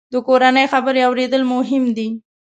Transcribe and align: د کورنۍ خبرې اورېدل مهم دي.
د 0.13 0.15
کورنۍ 0.27 0.65
خبرې 0.73 1.01
اورېدل 1.07 1.41
مهم 1.53 1.83
دي. 1.97 2.07